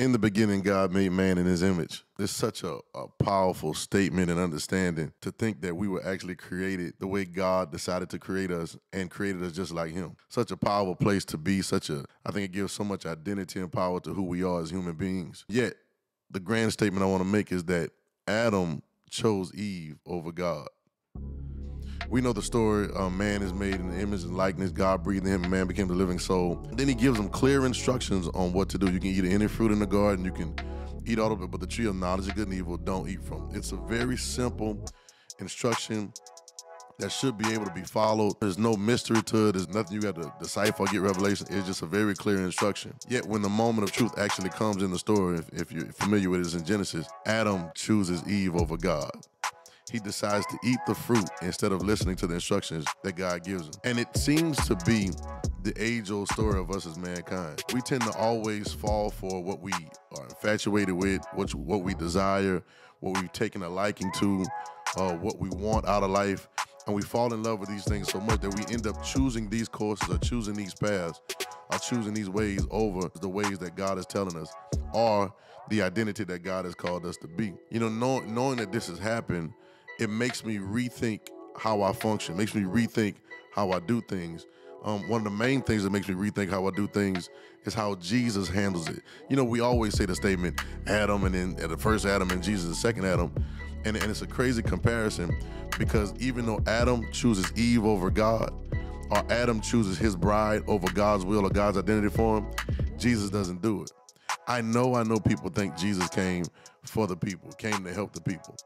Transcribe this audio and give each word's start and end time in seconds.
In 0.00 0.12
the 0.12 0.18
beginning, 0.18 0.62
God 0.62 0.92
made 0.92 1.12
man 1.12 1.36
in 1.36 1.44
his 1.44 1.62
image. 1.62 2.04
It's 2.18 2.32
such 2.32 2.62
a, 2.62 2.78
a, 2.94 3.06
powerful 3.18 3.74
statement 3.74 4.30
and 4.30 4.40
understanding 4.40 5.12
to 5.20 5.30
think 5.30 5.60
that 5.60 5.76
we 5.76 5.88
were 5.88 6.02
actually 6.02 6.36
created 6.36 6.94
the 6.98 7.06
way 7.06 7.26
God 7.26 7.70
decided 7.70 8.08
to 8.08 8.18
create 8.18 8.50
us 8.50 8.78
and 8.94 9.10
created 9.10 9.42
us 9.42 9.52
just 9.52 9.72
like 9.72 9.92
him. 9.92 10.16
Such 10.30 10.52
a 10.52 10.56
powerful 10.56 10.94
place 10.94 11.26
to 11.26 11.36
be, 11.36 11.60
such 11.60 11.90
a, 11.90 12.06
I 12.24 12.32
think 12.32 12.46
it 12.46 12.52
gives 12.52 12.72
so 12.72 12.82
much 12.82 13.04
identity 13.04 13.60
and 13.60 13.70
power 13.70 14.00
to 14.00 14.14
who 14.14 14.22
we 14.22 14.42
are 14.42 14.62
as 14.62 14.70
human 14.70 14.94
beings. 14.94 15.44
Yet, 15.50 15.74
the 16.30 16.40
grand 16.40 16.72
statement 16.72 17.02
I 17.02 17.06
want 17.06 17.22
to 17.22 17.28
make 17.28 17.52
is 17.52 17.64
that 17.64 17.90
Adam 18.26 18.82
chose 19.10 19.52
Eve 19.52 19.98
over 20.06 20.32
God. 20.32 20.68
We 22.10 22.20
know 22.20 22.32
the 22.32 22.42
story. 22.42 22.88
Man 23.12 23.40
is 23.40 23.54
made 23.54 23.74
in 23.74 23.88
the 23.88 24.00
image 24.00 24.24
and 24.24 24.36
likeness. 24.36 24.72
God 24.72 25.04
breathed 25.04 25.26
in 25.26 25.32
him, 25.32 25.42
and 25.42 25.50
man 25.50 25.68
became 25.68 25.86
the 25.86 25.94
living 25.94 26.18
soul. 26.18 26.60
Then 26.72 26.88
he 26.88 26.94
gives 26.94 27.16
them 27.16 27.28
clear 27.28 27.64
instructions 27.64 28.26
on 28.34 28.52
what 28.52 28.68
to 28.70 28.78
do. 28.78 28.90
You 28.90 28.98
can 28.98 29.10
eat 29.10 29.24
any 29.24 29.46
fruit 29.46 29.70
in 29.70 29.78
the 29.78 29.86
garden. 29.86 30.24
You 30.24 30.32
can 30.32 30.52
eat 31.06 31.20
all 31.20 31.30
of 31.30 31.40
it, 31.40 31.52
but 31.52 31.60
the 31.60 31.68
tree 31.68 31.86
of 31.86 31.94
knowledge 31.94 32.26
of 32.26 32.34
good 32.34 32.48
and 32.48 32.56
evil, 32.56 32.76
don't 32.76 33.08
eat 33.08 33.22
from. 33.22 33.48
It's 33.52 33.70
a 33.70 33.76
very 33.76 34.16
simple 34.16 34.84
instruction 35.38 36.12
that 36.98 37.12
should 37.12 37.38
be 37.38 37.48
able 37.52 37.64
to 37.64 37.72
be 37.72 37.82
followed. 37.82 38.34
There's 38.40 38.58
no 38.58 38.76
mystery 38.76 39.22
to 39.22 39.48
it. 39.48 39.52
There's 39.52 39.68
nothing 39.68 39.94
you 39.94 40.02
got 40.02 40.16
to 40.16 40.32
decipher 40.40 40.82
or 40.82 40.86
get 40.86 41.02
revelation. 41.02 41.46
It's 41.48 41.66
just 41.66 41.82
a 41.82 41.86
very 41.86 42.14
clear 42.14 42.38
instruction. 42.42 42.92
Yet 43.08 43.24
when 43.24 43.40
the 43.40 43.48
moment 43.48 43.88
of 43.88 43.92
truth 43.92 44.18
actually 44.18 44.50
comes 44.50 44.82
in 44.82 44.90
the 44.90 44.98
story, 44.98 45.38
if, 45.38 45.48
if 45.52 45.72
you're 45.72 45.86
familiar 45.92 46.28
with 46.28 46.40
it, 46.40 46.46
it's 46.46 46.54
in 46.54 46.64
Genesis, 46.64 47.08
Adam 47.24 47.70
chooses 47.76 48.28
Eve 48.28 48.56
over 48.56 48.76
God 48.76 49.12
he 49.90 49.98
decides 49.98 50.46
to 50.46 50.58
eat 50.64 50.78
the 50.86 50.94
fruit 50.94 51.28
instead 51.42 51.72
of 51.72 51.82
listening 51.82 52.16
to 52.16 52.26
the 52.26 52.34
instructions 52.34 52.84
that 53.02 53.16
God 53.16 53.44
gives 53.44 53.66
him. 53.66 53.72
And 53.84 53.98
it 53.98 54.16
seems 54.16 54.56
to 54.66 54.76
be 54.86 55.10
the 55.62 55.74
age 55.76 56.10
old 56.10 56.28
story 56.28 56.58
of 56.58 56.70
us 56.70 56.86
as 56.86 56.96
mankind. 56.96 57.62
We 57.74 57.80
tend 57.80 58.02
to 58.02 58.12
always 58.16 58.72
fall 58.72 59.10
for 59.10 59.42
what 59.42 59.60
we 59.60 59.72
are 59.72 60.24
infatuated 60.24 60.94
with, 60.94 61.22
what, 61.34 61.54
what 61.54 61.82
we 61.82 61.94
desire, 61.94 62.62
what 63.00 63.20
we've 63.20 63.32
taken 63.32 63.62
a 63.62 63.68
liking 63.68 64.10
to, 64.18 64.44
uh, 64.96 65.14
what 65.14 65.38
we 65.38 65.48
want 65.50 65.86
out 65.86 66.02
of 66.02 66.10
life. 66.10 66.48
And 66.86 66.96
we 66.96 67.02
fall 67.02 67.32
in 67.34 67.42
love 67.42 67.60
with 67.60 67.68
these 67.68 67.84
things 67.84 68.10
so 68.10 68.20
much 68.20 68.40
that 68.40 68.54
we 68.54 68.74
end 68.74 68.86
up 68.86 69.02
choosing 69.04 69.48
these 69.50 69.68
courses 69.68 70.08
or 70.08 70.18
choosing 70.18 70.54
these 70.54 70.74
paths 70.74 71.20
or 71.70 71.78
choosing 71.78 72.14
these 72.14 72.30
ways 72.30 72.66
over 72.70 73.10
the 73.20 73.28
ways 73.28 73.58
that 73.58 73.76
God 73.76 73.98
is 73.98 74.06
telling 74.06 74.36
us 74.36 74.52
or 74.94 75.32
the 75.68 75.82
identity 75.82 76.24
that 76.24 76.42
God 76.42 76.64
has 76.64 76.74
called 76.74 77.04
us 77.04 77.16
to 77.18 77.28
be. 77.28 77.52
You 77.70 77.80
know, 77.80 77.88
know 77.88 78.20
knowing 78.20 78.56
that 78.56 78.72
this 78.72 78.88
has 78.88 78.98
happened 78.98 79.52
it 80.00 80.10
makes 80.10 80.44
me 80.44 80.58
rethink 80.58 81.20
how 81.56 81.82
I 81.82 81.92
function, 81.92 82.36
makes 82.36 82.54
me 82.54 82.62
rethink 82.62 83.16
how 83.52 83.72
I 83.72 83.80
do 83.80 84.00
things. 84.00 84.46
Um, 84.82 85.06
one 85.08 85.18
of 85.18 85.24
the 85.24 85.30
main 85.38 85.60
things 85.60 85.82
that 85.82 85.90
makes 85.90 86.08
me 86.08 86.14
rethink 86.14 86.48
how 86.48 86.66
I 86.66 86.70
do 86.70 86.86
things 86.86 87.28
is 87.64 87.74
how 87.74 87.96
Jesus 87.96 88.48
handles 88.48 88.88
it. 88.88 89.02
You 89.28 89.36
know, 89.36 89.44
we 89.44 89.60
always 89.60 89.94
say 89.94 90.06
the 90.06 90.14
statement 90.14 90.58
Adam 90.86 91.24
and 91.24 91.34
then 91.34 91.56
the 91.56 91.76
first 91.76 92.06
Adam 92.06 92.30
and 92.30 92.42
Jesus 92.42 92.68
the 92.68 92.74
second 92.74 93.04
Adam. 93.04 93.32
And, 93.84 93.96
and 93.96 94.10
it's 94.10 94.22
a 94.22 94.26
crazy 94.26 94.62
comparison 94.62 95.36
because 95.78 96.14
even 96.18 96.46
though 96.46 96.62
Adam 96.66 97.06
chooses 97.12 97.52
Eve 97.56 97.84
over 97.84 98.10
God, 98.10 98.52
or 99.10 99.24
Adam 99.30 99.60
chooses 99.60 99.98
his 99.98 100.14
bride 100.14 100.62
over 100.66 100.90
God's 100.92 101.24
will 101.24 101.44
or 101.44 101.50
God's 101.50 101.76
identity 101.76 102.08
for 102.08 102.38
him, 102.38 102.46
Jesus 102.96 103.28
doesn't 103.28 103.60
do 103.60 103.82
it. 103.82 103.90
I 104.46 104.60
know, 104.60 104.94
I 104.94 105.02
know 105.02 105.18
people 105.18 105.50
think 105.50 105.76
Jesus 105.76 106.08
came 106.08 106.44
for 106.84 107.06
the 107.06 107.16
people, 107.16 107.50
came 107.52 107.84
to 107.84 107.92
help 107.92 108.12
the 108.12 108.20
people. 108.20 108.56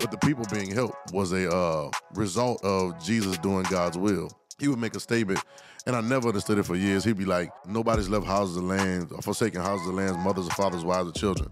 But 0.00 0.12
the 0.12 0.18
people 0.18 0.44
being 0.52 0.70
helped 0.70 1.12
was 1.12 1.32
a 1.32 1.50
uh, 1.50 1.90
result 2.14 2.62
of 2.64 3.02
Jesus 3.02 3.36
doing 3.38 3.64
God's 3.64 3.98
will. 3.98 4.30
He 4.58 4.68
would 4.68 4.78
make 4.78 4.94
a 4.94 5.00
statement, 5.00 5.40
and 5.86 5.96
I 5.96 6.00
never 6.00 6.28
understood 6.28 6.58
it 6.58 6.64
for 6.64 6.76
years. 6.76 7.04
He'd 7.04 7.18
be 7.18 7.24
like, 7.24 7.50
"Nobody's 7.66 8.08
left 8.08 8.26
houses 8.26 8.58
or 8.58 8.62
lands, 8.62 9.12
or 9.12 9.20
forsaken 9.22 9.60
houses 9.60 9.88
or 9.88 9.92
lands, 9.92 10.16
mothers 10.18 10.46
or 10.46 10.50
fathers, 10.50 10.84
wives 10.84 11.08
or 11.08 11.12
children." 11.12 11.50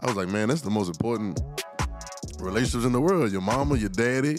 I 0.00 0.06
was 0.06 0.16
like, 0.16 0.28
"Man, 0.28 0.48
that's 0.48 0.62
the 0.62 0.70
most 0.70 0.88
important 0.88 1.40
relationships 2.38 2.84
in 2.84 2.92
the 2.92 3.00
world. 3.00 3.32
Your 3.32 3.40
mama, 3.42 3.76
your 3.76 3.90
daddy, 3.90 4.38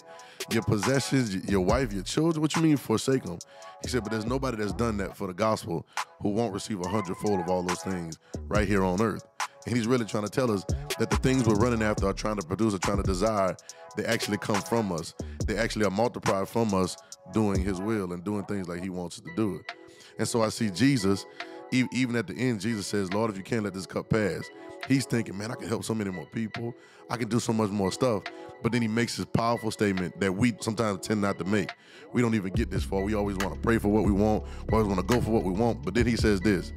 your 0.51 0.63
possessions, 0.63 1.35
your 1.49 1.61
wife, 1.61 1.93
your 1.93 2.03
children. 2.03 2.41
What 2.41 2.55
you 2.55 2.61
mean 2.61 2.77
forsake 2.77 3.23
them?" 3.23 3.39
He 3.83 3.89
said, 3.89 4.03
"But 4.03 4.11
there's 4.11 4.25
nobody 4.25 4.57
that's 4.57 4.73
done 4.73 4.97
that 4.97 5.15
for 5.15 5.27
the 5.27 5.33
gospel 5.33 5.85
who 6.21 6.29
won't 6.29 6.53
receive 6.53 6.81
a 6.81 6.87
hundredfold 6.87 7.41
of 7.41 7.49
all 7.49 7.63
those 7.63 7.81
things 7.83 8.17
right 8.47 8.67
here 8.67 8.83
on 8.83 9.01
earth." 9.01 9.23
And 9.65 9.75
he's 9.75 9.87
really 9.87 10.05
trying 10.05 10.23
to 10.25 10.29
tell 10.29 10.51
us 10.51 10.63
that 10.99 11.09
the 11.09 11.17
things 11.17 11.45
we're 11.45 11.55
running 11.55 11.81
after 11.81 12.07
are 12.07 12.13
trying 12.13 12.37
to 12.37 12.45
produce 12.45 12.73
or 12.73 12.79
trying 12.79 12.97
to 12.97 13.03
desire, 13.03 13.57
they 13.97 14.05
actually 14.05 14.37
come 14.37 14.61
from 14.61 14.91
us. 14.91 15.13
They 15.45 15.57
actually 15.57 15.85
are 15.85 15.91
multiplied 15.91 16.47
from 16.47 16.73
us 16.73 16.95
doing 17.33 17.63
his 17.63 17.81
will 17.81 18.13
and 18.13 18.23
doing 18.23 18.43
things 18.45 18.67
like 18.67 18.83
he 18.83 18.89
wants 18.89 19.17
us 19.17 19.23
to 19.23 19.35
do 19.35 19.55
it. 19.55 19.71
And 20.19 20.27
so 20.27 20.43
I 20.43 20.49
see 20.49 20.69
Jesus, 20.69 21.25
even 21.71 22.15
at 22.15 22.27
the 22.27 22.35
end, 22.35 22.61
Jesus 22.61 22.87
says, 22.87 23.11
Lord, 23.11 23.31
if 23.31 23.37
you 23.37 23.43
can't 23.43 23.63
let 23.63 23.73
this 23.73 23.85
cup 23.85 24.09
pass, 24.09 24.49
he's 24.87 25.05
thinking, 25.05 25.37
man, 25.37 25.51
I 25.51 25.55
can 25.55 25.67
help 25.67 25.83
so 25.83 25.95
many 25.95 26.11
more 26.11 26.27
people. 26.27 26.73
I 27.09 27.17
can 27.17 27.27
do 27.27 27.39
so 27.39 27.51
much 27.51 27.69
more 27.69 27.91
stuff. 27.91 28.23
But 28.61 28.71
then 28.71 28.81
he 28.81 28.87
makes 28.87 29.17
this 29.17 29.25
powerful 29.25 29.71
statement 29.71 30.19
that 30.19 30.31
we 30.31 30.53
sometimes 30.59 31.05
tend 31.05 31.21
not 31.21 31.37
to 31.39 31.45
make. 31.45 31.71
We 32.13 32.21
don't 32.21 32.35
even 32.35 32.53
get 32.53 32.69
this 32.71 32.83
far. 32.83 33.01
We 33.01 33.13
always 33.15 33.37
want 33.37 33.55
to 33.55 33.59
pray 33.59 33.77
for 33.77 33.89
what 33.89 34.05
we 34.05 34.11
want. 34.11 34.43
We 34.67 34.77
always 34.77 34.87
want 34.87 34.99
to 35.07 35.13
go 35.13 35.21
for 35.21 35.31
what 35.31 35.43
we 35.43 35.51
want. 35.51 35.83
But 35.83 35.95
then 35.95 36.05
he 36.05 36.15
says 36.15 36.39
this, 36.41 36.71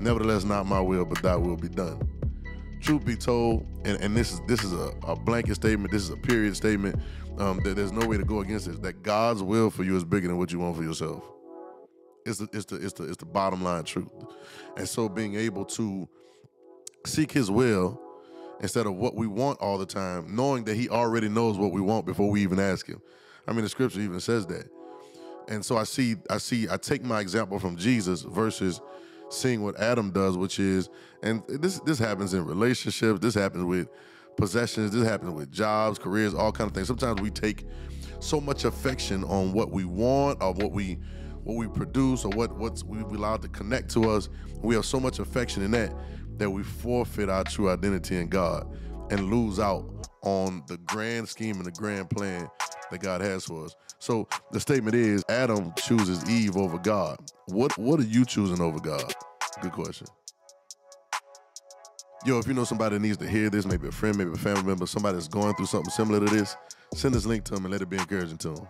nevertheless, 0.00 0.44
not 0.44 0.66
my 0.66 0.80
will, 0.80 1.04
but 1.04 1.22
thy 1.22 1.36
will 1.36 1.56
be 1.56 1.68
done 1.68 2.00
truth 2.86 3.04
be 3.04 3.16
told, 3.16 3.66
and, 3.84 4.00
and 4.00 4.16
this 4.16 4.32
is 4.32 4.40
this 4.46 4.62
is 4.62 4.72
a, 4.72 4.92
a 5.06 5.16
blanket 5.16 5.56
statement, 5.56 5.90
this 5.90 6.02
is 6.02 6.10
a 6.10 6.16
period 6.16 6.56
statement, 6.56 6.96
um, 7.38 7.60
that 7.64 7.74
there's 7.74 7.92
no 7.92 8.06
way 8.06 8.16
to 8.16 8.24
go 8.24 8.40
against 8.40 8.66
this, 8.66 8.78
that 8.78 9.02
God's 9.02 9.42
will 9.42 9.70
for 9.70 9.82
you 9.82 9.96
is 9.96 10.04
bigger 10.04 10.28
than 10.28 10.38
what 10.38 10.52
you 10.52 10.60
want 10.60 10.76
for 10.76 10.82
yourself. 10.82 11.24
It's 12.24 12.38
the, 12.38 12.48
it's 12.52 12.64
the, 12.66 12.76
it's 12.76 12.92
the, 12.94 13.04
it's 13.04 13.16
the 13.16 13.26
bottom 13.26 13.62
line 13.62 13.84
truth. 13.84 14.10
And 14.76 14.88
so 14.88 15.08
being 15.08 15.34
able 15.34 15.64
to 15.66 16.08
seek 17.04 17.32
his 17.32 17.50
will 17.50 18.00
instead 18.60 18.86
of 18.86 18.94
what 18.94 19.14
we 19.14 19.26
want 19.26 19.60
all 19.60 19.78
the 19.78 19.86
time, 19.86 20.34
knowing 20.34 20.64
that 20.64 20.76
he 20.76 20.88
already 20.88 21.28
knows 21.28 21.58
what 21.58 21.72
we 21.72 21.80
want 21.80 22.06
before 22.06 22.30
we 22.30 22.42
even 22.42 22.58
ask 22.58 22.86
him. 22.86 23.00
I 23.46 23.52
mean, 23.52 23.62
the 23.62 23.68
scripture 23.68 24.00
even 24.00 24.18
says 24.18 24.46
that. 24.46 24.68
And 25.48 25.64
so 25.64 25.76
I 25.76 25.84
see, 25.84 26.16
I 26.28 26.38
see, 26.38 26.68
I 26.68 26.76
take 26.76 27.04
my 27.04 27.20
example 27.20 27.60
from 27.60 27.76
Jesus 27.76 28.22
versus 28.22 28.80
seeing 29.30 29.62
what 29.62 29.78
Adam 29.80 30.10
does, 30.10 30.36
which 30.36 30.58
is, 30.58 30.88
and 31.22 31.42
this 31.48 31.80
this 31.80 31.98
happens 31.98 32.34
in 32.34 32.44
relationships, 32.44 33.20
this 33.20 33.34
happens 33.34 33.64
with 33.64 33.88
possessions, 34.36 34.90
this 34.90 35.06
happens 35.06 35.32
with 35.32 35.50
jobs, 35.50 35.98
careers, 35.98 36.34
all 36.34 36.52
kind 36.52 36.68
of 36.70 36.74
things. 36.74 36.88
Sometimes 36.88 37.20
we 37.20 37.30
take 37.30 37.66
so 38.20 38.40
much 38.40 38.64
affection 38.64 39.24
on 39.24 39.52
what 39.52 39.70
we 39.70 39.84
want 39.84 40.42
or 40.42 40.52
what 40.52 40.72
we 40.72 40.98
what 41.44 41.56
we 41.56 41.68
produce 41.68 42.24
or 42.24 42.30
what 42.30 42.56
what's 42.56 42.84
we 42.84 43.00
allowed 43.00 43.42
to 43.42 43.48
connect 43.48 43.90
to 43.90 44.10
us. 44.10 44.28
We 44.62 44.74
have 44.74 44.84
so 44.84 45.00
much 45.00 45.18
affection 45.18 45.62
in 45.62 45.70
that 45.72 45.94
that 46.38 46.50
we 46.50 46.62
forfeit 46.62 47.28
our 47.28 47.44
true 47.44 47.70
identity 47.70 48.16
in 48.16 48.28
God 48.28 48.66
and 49.10 49.30
lose 49.30 49.58
out 49.58 49.95
on 50.26 50.62
the 50.66 50.76
grand 50.78 51.28
scheme 51.28 51.56
and 51.56 51.64
the 51.64 51.70
grand 51.70 52.10
plan 52.10 52.50
that 52.90 53.00
God 53.00 53.20
has 53.20 53.44
for 53.46 53.64
us. 53.64 53.76
So 54.00 54.28
the 54.50 54.60
statement 54.60 54.96
is 54.96 55.24
Adam 55.28 55.72
chooses 55.78 56.28
Eve 56.28 56.56
over 56.56 56.78
God. 56.78 57.18
What 57.46 57.76
what 57.78 58.00
are 58.00 58.04
you 58.04 58.24
choosing 58.24 58.60
over 58.60 58.78
God? 58.80 59.14
Good 59.62 59.72
question. 59.72 60.08
Yo, 62.24 62.38
if 62.38 62.48
you 62.48 62.54
know 62.54 62.64
somebody 62.64 62.96
that 62.96 63.02
needs 63.02 63.18
to 63.18 63.28
hear 63.28 63.48
this, 63.50 63.66
maybe 63.66 63.86
a 63.86 63.92
friend, 63.92 64.18
maybe 64.18 64.32
a 64.32 64.36
family 64.36 64.64
member, 64.64 64.84
somebody 64.84 65.14
that's 65.14 65.28
going 65.28 65.54
through 65.54 65.66
something 65.66 65.90
similar 65.90 66.18
to 66.18 66.34
this, 66.34 66.56
send 66.92 67.14
this 67.14 67.24
link 67.24 67.44
to 67.44 67.54
them 67.54 67.64
and 67.64 67.72
let 67.72 67.82
it 67.82 67.88
be 67.88 67.96
encouraging 67.96 68.38
to 68.38 68.48
them. 68.50 68.66